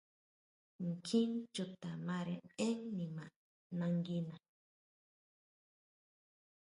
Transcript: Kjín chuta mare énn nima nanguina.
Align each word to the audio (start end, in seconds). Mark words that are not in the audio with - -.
Kjín 1.05 1.31
chuta 1.53 1.89
mare 2.07 2.35
énn 2.67 2.81
nima 2.97 3.25
nanguina. 3.77 4.35